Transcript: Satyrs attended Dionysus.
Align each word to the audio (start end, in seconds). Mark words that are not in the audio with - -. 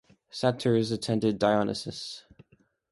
Satyrs 0.31 0.91
attended 0.91 1.37
Dionysus. 1.37 2.23